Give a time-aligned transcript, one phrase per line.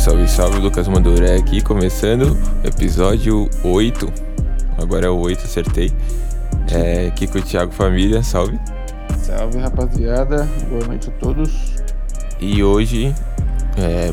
[0.00, 4.10] Salve, salve, Lucas Manduré aqui, começando episódio 8.
[4.78, 5.92] Agora é o 8, acertei.
[6.72, 8.58] É, aqui com o Thiago Família, salve.
[9.18, 11.74] Salve rapaziada, boa noite a todos.
[12.40, 13.14] E hoje,
[13.76, 14.10] é,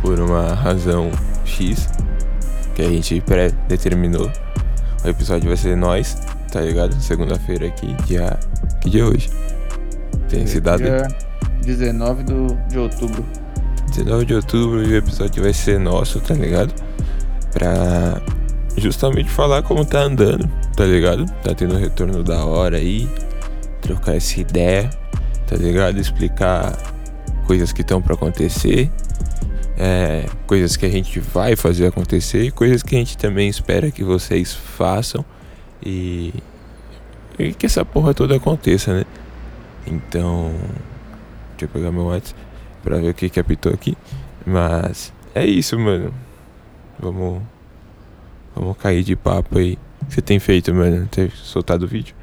[0.00, 1.10] por uma razão
[1.44, 1.88] X,
[2.76, 4.30] que a gente pré-determinou,
[5.04, 6.14] o episódio vai ser nós,
[6.52, 6.94] tá ligado?
[7.02, 8.38] Segunda-feira aqui, dia.
[8.80, 9.28] Que dia é hoje?
[10.28, 10.46] Tem aí?
[10.84, 11.08] Dia
[11.62, 13.47] 19 do, de outubro.
[13.98, 16.72] 19 de outubro e o episódio vai ser nosso, tá ligado?
[17.52, 18.22] Pra
[18.76, 21.26] justamente falar como tá andando, tá ligado?
[21.42, 23.08] Tá tendo um retorno da hora aí,
[23.82, 24.88] trocar essa ideia,
[25.48, 25.98] tá ligado?
[25.98, 26.76] Explicar
[27.46, 28.88] coisas que estão pra acontecer,
[29.76, 33.90] é, coisas que a gente vai fazer acontecer e coisas que a gente também espera
[33.90, 35.24] que vocês façam
[35.84, 36.32] e,
[37.36, 39.04] e que essa porra toda aconteça, né?
[39.86, 40.52] Então,
[41.56, 42.47] deixa eu pegar meu WhatsApp
[42.82, 43.96] pra ver o que que apitou aqui.
[44.46, 46.12] Mas é isso, mano.
[46.98, 47.42] Vamos.
[48.54, 49.78] Vamos cair de papo aí.
[50.02, 51.06] O que você tem feito, mano?
[51.08, 52.14] Tem soltado o vídeo?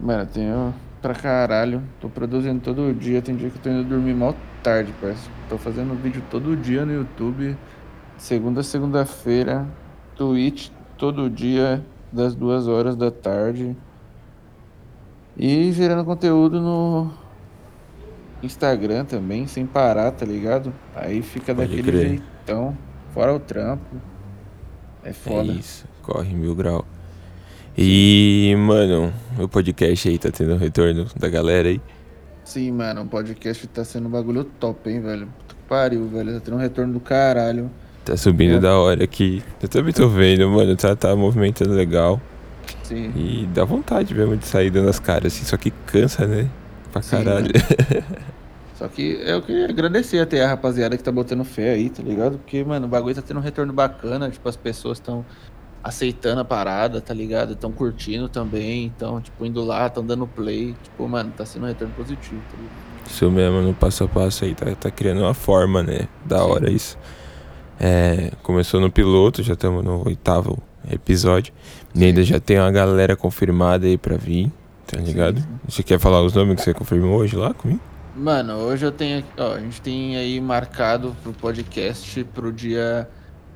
[0.00, 1.82] Mano, eu tenho pra caralho.
[2.00, 3.22] Tô produzindo todo dia.
[3.22, 5.28] Tem dia que eu tô indo dormir mal tarde, parece.
[5.48, 7.56] Tô fazendo vídeo todo dia no YouTube.
[8.16, 9.66] Segunda segunda-feira.
[10.16, 13.76] Twitch todo dia, das duas horas da tarde.
[15.36, 17.10] E gerando conteúdo no
[18.42, 20.72] Instagram também, sem parar, tá ligado?
[20.94, 22.08] Aí fica Pode daquele crer.
[22.08, 22.76] jeitão.
[23.14, 23.84] Fora o trampo.
[25.04, 25.50] É foda.
[25.52, 25.84] É isso.
[26.02, 26.84] Corre mil grau.
[27.76, 31.80] E, mano, o podcast aí tá tendo um retorno da galera aí.
[32.44, 35.26] Sim, mano, o podcast tá sendo um bagulho top, hein, velho.
[35.38, 36.34] Puta que pariu, velho.
[36.34, 37.70] Tá tendo um retorno do caralho.
[38.04, 38.60] Tá subindo É.
[38.60, 39.42] da hora aqui.
[39.62, 40.74] Eu também tô vendo, mano.
[40.76, 42.20] Tá, tá movimentando legal.
[42.82, 43.12] Sim.
[43.16, 45.44] E dá vontade mesmo de sair dando as caras, assim.
[45.44, 46.48] Só que cansa, né?
[46.92, 47.52] Pra Sim, caralho.
[48.82, 52.36] Só que eu queria agradecer até a rapaziada que tá botando fé aí, tá ligado?
[52.36, 54.28] Porque, mano, o bagulho tá tendo um retorno bacana.
[54.28, 55.24] Tipo, as pessoas estão
[55.84, 57.52] aceitando a parada, tá ligado?
[57.52, 58.86] Estão curtindo também.
[58.86, 60.74] Então, tipo, indo lá, estão dando play.
[60.82, 63.06] Tipo, mano, tá sendo um retorno positivo, tá ligado?
[63.08, 66.08] Isso mesmo, no passo a passo aí, tá, tá criando uma forma, né?
[66.24, 66.50] Da Sim.
[66.50, 66.98] hora isso.
[67.78, 70.60] É, começou no piloto, já estamos no oitavo
[70.90, 71.54] episódio.
[71.94, 72.06] E Sim.
[72.06, 74.50] ainda já tem uma galera confirmada aí pra vir,
[74.88, 75.38] tá ligado?
[75.38, 75.46] sim.
[75.68, 77.91] Você quer falar os nomes que você confirmou hoje lá comigo?
[78.14, 83.08] Mano, hoje eu tenho ó, a gente tem aí marcado pro podcast pro dia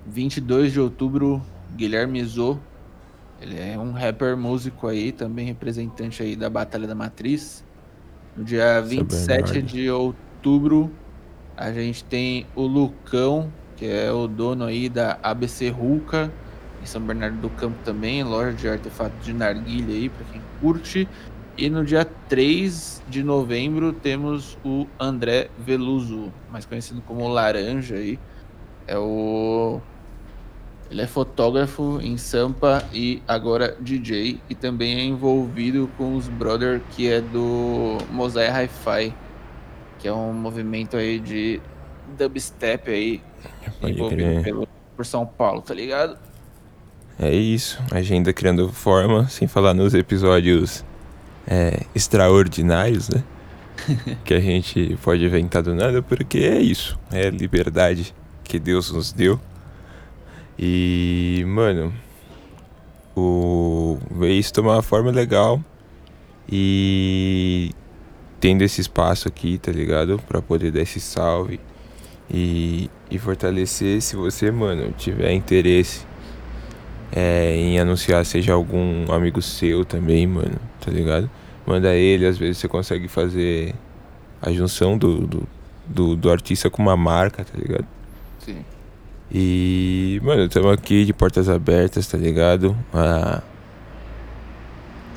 [0.06, 1.44] 22 de outubro,
[1.76, 2.58] Guilherme Zo.
[3.38, 7.62] Ele é um rapper músico aí, também representante aí da Batalha da Matriz.
[8.34, 9.62] No dia 27 Bernardo.
[9.66, 10.90] de outubro,
[11.54, 16.32] a gente tem o Lucão, que é o dono aí da ABC Ruca,
[16.82, 21.06] em São Bernardo do Campo também, loja de artefatos de narguilha aí, pra quem curte.
[21.58, 28.18] E no dia 3 de novembro temos o André Veluso, mais conhecido como Laranja aí.
[28.86, 29.80] É o.
[30.90, 34.38] Ele é fotógrafo em Sampa e agora DJ.
[34.50, 39.14] E também é envolvido com os brother que é do Mosaic Hi-Fi.
[39.98, 41.60] Que é um movimento aí de
[42.18, 43.22] dubstep aí.
[43.80, 44.42] Pode envolvido crer.
[44.44, 46.18] pelo, por São Paulo, tá ligado?
[47.18, 50.84] É isso, agenda criando forma, sem falar nos episódios
[51.46, 53.22] é, extraordinários, né?
[54.24, 59.12] que a gente pode inventar do nada, porque é isso, é liberdade que Deus nos
[59.12, 59.40] deu.
[60.58, 61.92] E, mano,
[63.14, 65.62] o ver isso tomar uma forma legal
[66.50, 67.70] e
[68.40, 70.20] tendo esse espaço aqui, tá ligado?
[70.26, 71.60] Pra poder dar esse salve
[72.30, 76.06] e, e fortalecer se você, mano, tiver interesse
[77.18, 81.30] é, em anunciar, seja algum amigo seu também, mano, tá ligado?
[81.66, 83.74] Manda ele, às vezes você consegue fazer
[84.42, 85.48] a junção do, do,
[85.86, 87.86] do, do artista com uma marca, tá ligado?
[88.44, 88.58] Sim.
[89.32, 92.76] E, mano, estamos aqui de portas abertas, tá ligado?
[92.92, 93.42] A,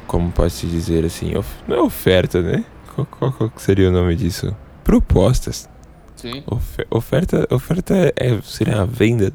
[0.07, 1.36] como pode se dizer assim?
[1.38, 2.63] of- não é oferta, né?
[2.96, 4.56] Qual, qual, qual seria o nome disso?
[4.84, 5.69] Propostas.
[6.16, 6.44] Sim.
[6.48, 9.31] Ofe- oferta oferta é- seria a venda.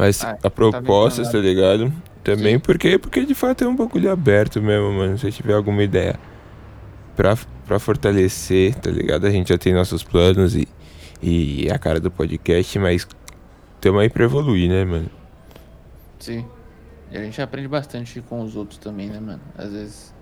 [0.00, 1.92] Mas Ah, a tá propostas, tá vendendo ligado?
[2.24, 2.60] Também Sim.
[2.60, 5.18] porque, porque de fato é um bagulho aberto mesmo, mano.
[5.18, 6.18] Se tiver alguma ideia
[7.14, 7.36] pra,
[7.66, 9.26] pra fortalecer, tá ligado?
[9.26, 10.66] A gente já tem nossos planos e,
[11.22, 13.06] e a cara do podcast, mas
[13.78, 15.10] tamo aí pra evoluir, né, mano?
[16.18, 16.46] Sim.
[17.12, 19.42] E a gente aprende bastante com os outros também, né, mano?
[19.58, 20.14] Às vezes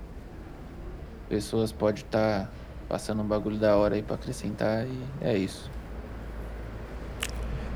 [1.28, 2.52] pessoas podem estar
[2.88, 5.70] passando um bagulho da hora aí pra acrescentar e é isso.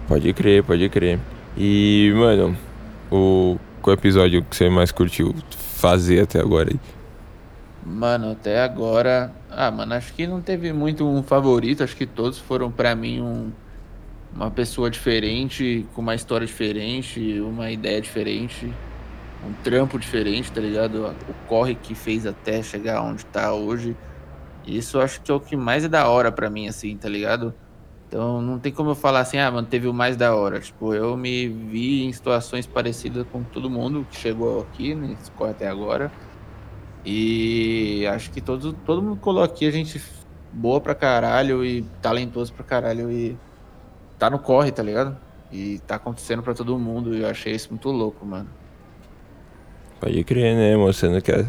[0.09, 1.21] Pode crer, pode crer.
[1.57, 2.57] E, mano,
[3.11, 6.81] o qual episódio que você mais curtiu fazer até agora aí?
[7.85, 9.33] Mano, até agora.
[9.51, 11.83] Ah, mano, acho que não teve muito um favorito.
[11.83, 13.53] Acho que todos foram pra mim um,
[14.35, 18.73] uma pessoa diferente, com uma história diferente, uma ideia diferente,
[19.45, 21.07] um trampo diferente, tá ligado?
[21.29, 23.97] O corre que fez até chegar onde tá hoje.
[24.65, 27.53] Isso acho que é o que mais é da hora para mim, assim, tá ligado?
[28.13, 30.61] Então não tem como eu falar assim, ah, mano, teve o mais da hora.
[30.61, 34.95] Tipo, eu me vi em situações parecidas com todo mundo que chegou aqui,
[35.35, 36.13] corre até agora.
[37.07, 39.99] E acho que todo, todo mundo colocou aqui a gente
[40.53, 43.35] boa pra caralho e talentoso pra caralho e
[44.19, 45.17] tá no corre, tá ligado?
[45.51, 48.51] E tá acontecendo pra todo mundo e eu achei isso muito louco, mano.
[49.99, 50.77] Pode crer, né?
[50.77, 51.47] Mostrando que a,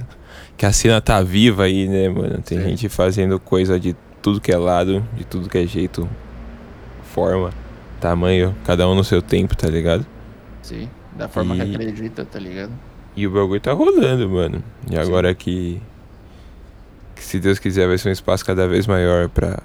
[0.55, 2.41] que a cena tá viva aí, né, mano?
[2.41, 2.69] Tem Sim.
[2.69, 6.09] gente fazendo coisa de tudo que é lado, de tudo que é jeito,
[7.13, 7.51] forma,
[8.01, 10.05] tamanho, cada um no seu tempo, tá ligado?
[10.63, 11.59] Sim, da forma e...
[11.59, 12.71] que acredita, tá ligado?
[13.15, 14.63] E o bagulho tá rolando, mano.
[14.89, 15.79] E agora que,
[17.15, 19.61] que, se Deus quiser, vai ser um espaço cada vez maior para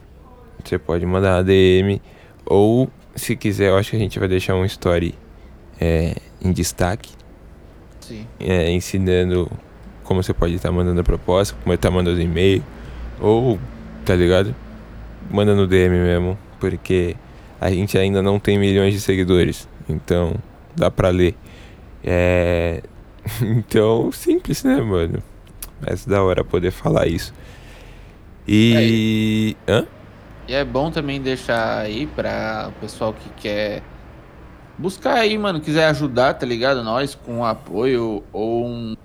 [0.61, 2.01] você pode mandar uma DM.
[2.45, 5.15] Ou, se quiser, eu acho que a gente vai deixar um story
[5.79, 7.11] é, em destaque.
[8.01, 8.27] Sim.
[8.41, 9.49] É, ensinando
[10.03, 12.63] como você pode estar mandando a proposta, como estar tá mandando e-mail.
[13.19, 13.59] Ou,
[14.05, 14.55] tá ligado?
[15.31, 17.15] Manda no DM mesmo, porque
[17.59, 20.35] a gente ainda não tem milhões de seguidores, então
[20.75, 21.35] dá pra ler.
[22.03, 22.81] É...
[23.41, 25.23] Então, simples, né, mano?
[25.79, 27.33] Mas da hora poder falar isso.
[28.47, 29.55] E.
[29.65, 29.87] É, Hã?
[30.47, 33.81] E é bom também deixar aí pra o pessoal que quer
[34.77, 36.83] buscar aí, mano, quiser ajudar, tá ligado?
[36.83, 38.95] Nós com um apoio ou um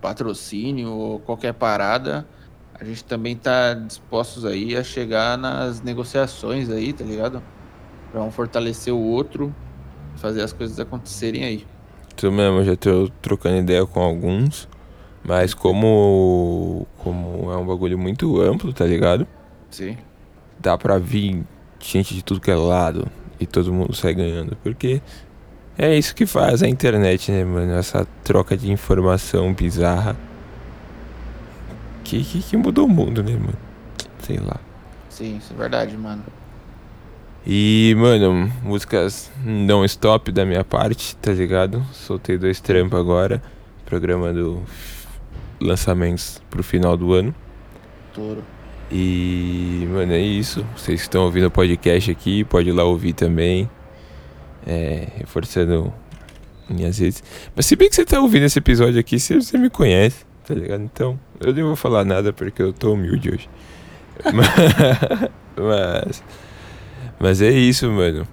[0.00, 2.26] patrocínio ou qualquer parada.
[2.74, 7.42] A gente também tá dispostos aí a chegar nas negociações aí, tá ligado?
[8.12, 9.54] Pra um fortalecer o outro,
[10.16, 11.66] fazer as coisas acontecerem aí.
[12.16, 14.68] Tu mesmo, já tô trocando ideia com alguns,
[15.24, 19.26] mas como, como é um bagulho muito amplo, tá ligado?
[19.70, 19.96] Sim.
[20.58, 21.44] Dá pra vir
[21.80, 23.08] gente de tudo que é lado
[23.38, 25.00] e todo mundo sai ganhando, porque
[25.78, 27.72] é isso que faz a internet, né, mano?
[27.72, 30.16] Essa troca de informação bizarra
[32.08, 33.58] que, que, que mudou o mundo, né, mano?
[34.20, 34.58] Sei lá.
[35.08, 36.24] Sim, isso é verdade, mano.
[37.46, 41.82] E, mano, músicas não stop da minha parte, tá ligado?
[41.92, 43.42] Soltei dois trampos agora,
[43.86, 44.62] programando
[45.60, 47.34] lançamentos pro final do ano.
[48.14, 48.42] Toro.
[48.90, 50.64] E, mano, é isso.
[50.76, 53.68] Vocês que estão ouvindo o podcast aqui, pode ir lá ouvir também.
[54.68, 55.92] É, reforçando
[56.68, 57.24] minhas redes.
[57.56, 60.54] Mas se bem que você tá ouvindo esse episódio aqui, você, você me conhece, tá
[60.54, 60.82] ligado?
[60.82, 63.48] Então, eu não vou falar nada porque eu tô humilde hoje.
[65.56, 66.22] mas
[67.20, 68.26] mas é isso, mano.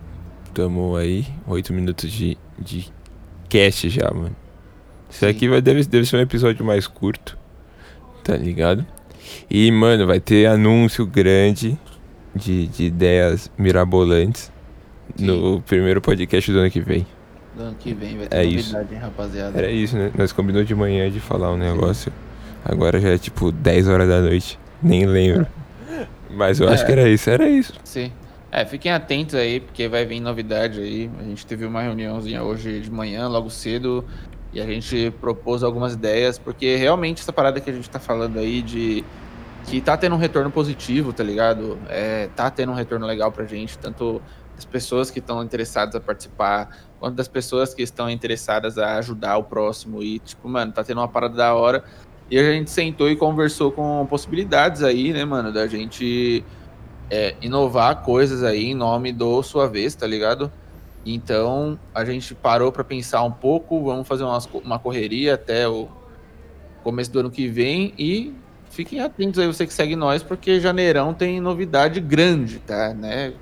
[0.54, 2.88] Tamo aí, oito minutos de, de
[3.50, 4.36] cast já, mano.
[5.10, 7.38] Isso aqui vai, deve, deve ser um episódio mais curto,
[8.24, 8.86] tá ligado?
[9.50, 11.78] E, mano, vai ter anúncio grande
[12.36, 14.52] de, de ideias mirabolantes
[15.16, 15.26] Sim.
[15.26, 17.06] no primeiro podcast do ano que vem.
[17.56, 18.78] Do ano que vem vai ter é novidade, isso.
[18.78, 19.58] hein, rapaziada.
[19.58, 20.12] Era isso, né?
[20.18, 22.12] Nós combinou de manhã de falar um negócio.
[22.64, 24.60] Agora já é tipo 10 horas da noite.
[24.82, 25.48] Nem lembro.
[26.30, 26.74] Mas eu é.
[26.74, 27.74] acho que era isso, era isso.
[27.84, 28.12] Sim.
[28.52, 31.10] É, fiquem atentos aí, porque vai vir novidade aí.
[31.20, 34.04] A gente teve uma reuniãozinha hoje de manhã, logo cedo,
[34.54, 38.40] e a gente propôs algumas ideias, porque realmente essa parada que a gente tá falando
[38.40, 39.04] aí de
[39.66, 41.78] que tá tendo um retorno positivo, tá ligado?
[41.90, 44.22] É, tá tendo um retorno legal pra gente, tanto
[44.56, 49.38] das pessoas que estão interessadas a participar, quanto das pessoas que estão interessadas a ajudar
[49.38, 50.02] o próximo.
[50.02, 51.84] E, tipo, mano, tá tendo uma parada da hora.
[52.30, 56.44] E a gente sentou e conversou com possibilidades aí, né, mano, da gente
[57.10, 60.52] é, inovar coisas aí em nome do sua vez, tá ligado?
[61.06, 65.88] Então a gente parou para pensar um pouco, vamos fazer uma, uma correria até o
[66.84, 68.34] começo do ano que vem e
[68.72, 72.94] fiquem atentos aí você que segue nós, porque janeirão tem novidade grande, tá?
[72.94, 73.34] Né?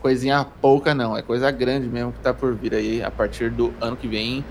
[0.00, 3.72] Coisinha pouca não, é coisa grande mesmo que tá por vir aí a partir do
[3.80, 4.44] ano que vem,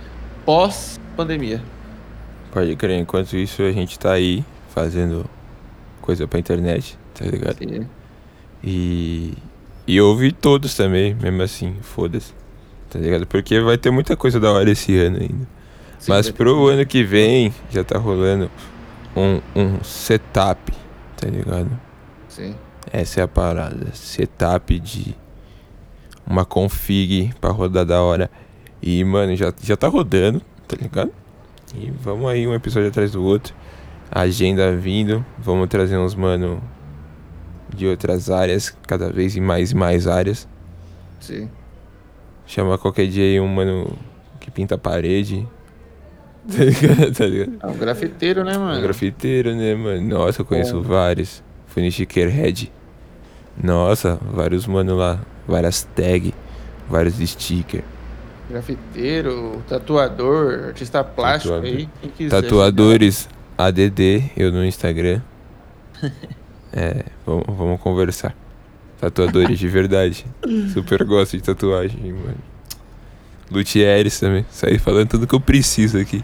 [0.45, 1.61] pós pandemia.
[2.51, 5.25] Pode crer, enquanto isso a gente tá aí fazendo
[6.01, 7.57] coisa pra internet, tá ligado?
[7.57, 7.87] Sim.
[8.63, 9.33] E,
[9.87, 12.33] e ouvi todos também, mesmo assim, foda-se.
[12.89, 13.27] Tá ligado?
[13.27, 15.47] Porque vai ter muita coisa da hora esse ano ainda.
[15.99, 18.49] Sim, Mas pro ano que vem já tá rolando
[19.15, 20.71] um, um setup,
[21.17, 21.69] tá ligado?
[22.27, 22.55] Sim.
[22.91, 23.87] Essa é a parada.
[23.93, 25.15] Setup de
[26.29, 28.29] uma config pra rodar da hora.
[28.81, 31.11] E, mano, já, já tá rodando, tá ligado?
[31.75, 33.53] E vamos aí um episódio atrás do outro.
[34.11, 35.25] Agenda vindo.
[35.39, 36.61] Vamos trazer uns, mano,
[37.75, 40.47] de outras áreas, cada vez em mais e mais áreas.
[41.19, 41.49] Sim.
[42.45, 43.91] Chamar qualquer dia aí um mano
[44.39, 45.47] que pinta a parede.
[46.49, 47.13] Tá ligado?
[47.13, 47.57] Tá ligado?
[47.61, 48.79] É um grafiteiro, né, mano?
[48.79, 50.01] Um grafiteiro, né, mano?
[50.01, 50.81] Nossa, eu conheço Bom.
[50.81, 51.43] vários.
[51.75, 51.83] No
[52.29, 52.71] Head.
[53.61, 55.19] Nossa, vários mano lá.
[55.49, 56.33] Várias tags,
[56.87, 57.83] vários stickers.
[58.49, 61.77] Grafiteiro, tatuador, artista plástico Tatuador.
[61.77, 61.89] aí.
[62.01, 65.21] Quem quiser Tatuadores ADD, eu no Instagram.
[66.71, 68.35] É, vamos, vamos conversar.
[69.01, 70.23] Tatuadores de verdade.
[70.71, 72.37] Super gosto de tatuagem, mano.
[73.49, 74.45] Luthieres também.
[74.51, 76.23] Saí falando tudo que eu preciso aqui.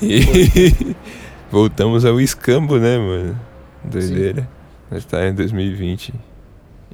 [0.00, 0.94] E
[1.50, 3.36] voltamos ao escambo, né, mano?
[3.82, 4.48] Doideira.
[4.88, 6.14] Nós tá em 2020.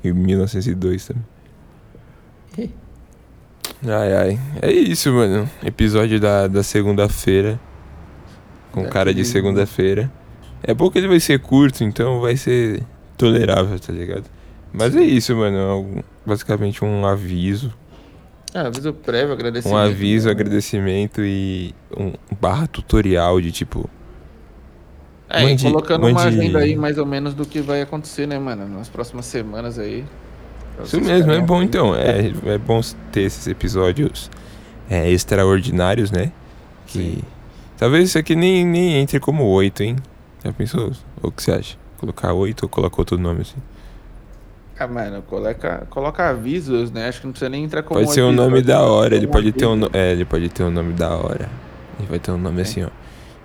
[0.02, 1.24] Em 1902 também.
[3.86, 4.40] Ai, ai.
[4.60, 5.48] É isso, mano.
[5.64, 7.60] Episódio da, da segunda-feira.
[8.72, 10.10] Com cara de segunda-feira.
[10.62, 12.82] É bom que ele vai ser curto, então vai ser
[13.16, 14.24] tolerável, tá ligado?
[14.72, 15.98] Mas é isso, mano.
[15.98, 17.72] é basicamente um aviso.
[18.54, 19.74] Ah, aviso prévio, agradecimento.
[19.74, 20.32] Um aviso, né?
[20.32, 23.88] agradecimento e um barra tutorial de tipo.
[25.28, 28.38] É, Mande- colocando uma mande- agenda aí mais ou menos do que vai acontecer, né,
[28.38, 28.66] mano?
[28.66, 30.04] Nas próximas semanas aí.
[30.84, 31.94] Isso mesmo, é bom então.
[31.94, 32.80] É, é bom
[33.12, 34.30] ter esses episódios
[34.88, 36.32] é, extraordinários, né?
[36.86, 36.98] Que.
[36.98, 37.18] Sim.
[37.76, 39.96] Talvez isso aqui nem, nem entre como oito, hein?
[40.44, 40.90] Já pensou?
[41.22, 41.76] O que você acha?
[41.98, 43.58] Colocar oito ou colocar outro nome assim?
[44.78, 47.08] Ah, mano, coloca, coloca avisos, né?
[47.08, 49.50] Acho que não precisa nem entrar como Pode ser um nome da hora, ele pode
[49.52, 51.48] ter um, é, ele pode ter um nome da hora.
[51.98, 52.62] Ele vai ter um nome É.
[52.62, 52.88] assim, ó.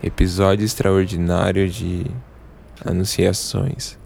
[0.04, 2.06] Episódio extraordinário de
[2.86, 3.98] anunciações.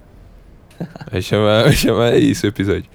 [1.12, 2.86] Vai chamar, vai chamar isso o episódio.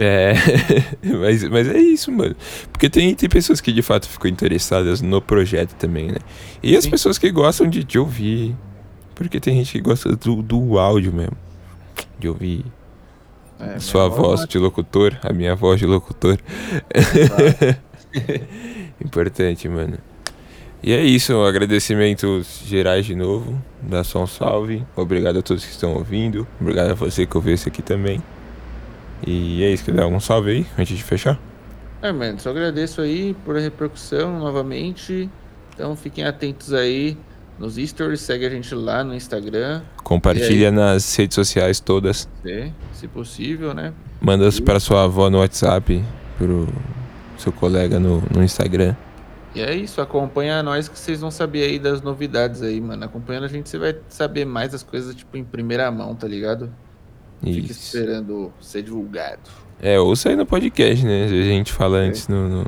[0.00, 0.32] É,
[1.02, 2.36] mas, mas é isso, mano.
[2.70, 6.18] Porque tem, tem pessoas que de fato ficam interessadas no projeto também, né?
[6.62, 6.90] E as Sim.
[6.90, 8.54] pessoas que gostam de, de ouvir.
[9.16, 11.36] Porque tem gente que gosta do, do áudio mesmo.
[12.16, 12.64] De ouvir
[13.58, 16.38] É, sua voz de locutor, a minha voz de locutor.
[19.04, 19.98] Importante, mano.
[20.80, 23.60] E é isso, agradecimentos gerais de novo.
[23.82, 24.86] Dá só um salve.
[24.94, 26.46] Obrigado a todos que estão ouvindo.
[26.60, 28.22] Obrigado a você que ouviu esse aqui também.
[29.26, 31.38] E é isso, quer dar um salve aí antes de fechar?
[32.00, 35.28] É, mano, só agradeço aí por a repercussão novamente.
[35.74, 37.16] Então fiquem atentos aí
[37.58, 42.28] nos stories, segue a gente lá no Instagram, Compartilha nas redes sociais todas.
[42.42, 43.92] se, se possível, né?
[44.20, 46.02] Manda para sua avó no WhatsApp,
[46.36, 46.68] pro
[47.36, 48.94] seu colega no, no Instagram.
[49.54, 53.04] E é isso, acompanha nós que vocês vão saber aí das novidades aí, mano.
[53.04, 56.72] Acompanhando a gente, você vai saber mais das coisas, tipo, em primeira mão, tá ligado?
[57.42, 59.40] Fica esperando ser divulgado.
[59.80, 61.24] É, ouça aí no podcast, né?
[61.26, 62.08] Às vezes a gente fala É.
[62.08, 62.66] antes no, no,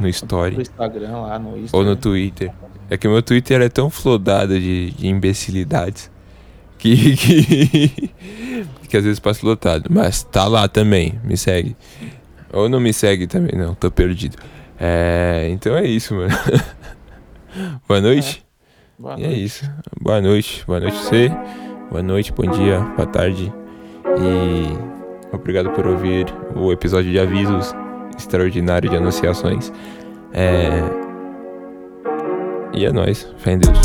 [0.00, 0.56] no story.
[0.56, 1.76] No Instagram lá, no Insta.
[1.76, 1.94] Ou no?
[1.96, 2.50] Twitter.
[2.90, 6.10] É que o meu Twitter é tão flodado de, de imbecilidades
[6.78, 8.10] que, que,
[8.88, 9.88] que às vezes passa lotado.
[9.90, 11.76] Mas tá lá também, me segue.
[12.52, 14.38] Ou não me segue também, não, tô perdido.
[14.80, 16.32] É, então é isso, mano.
[17.86, 18.42] Boa noite.
[18.98, 19.44] Boa E é noite.
[19.44, 19.70] isso.
[20.00, 20.64] Boa noite.
[20.66, 21.30] Boa noite você.
[21.90, 23.50] Boa noite, bom dia, boa tarde.
[24.20, 27.74] E obrigado por ouvir o episódio de avisos
[28.14, 29.72] extraordinário de anunciações.
[30.34, 30.82] É...
[32.74, 33.26] E é nóis.
[33.38, 33.78] Fé em Deus.